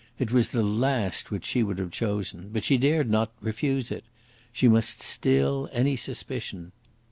[0.17, 2.49] It was the last which she would have chosen.
[2.51, 4.03] But she dared not refuse it.
[4.51, 6.71] She must still any suspicion.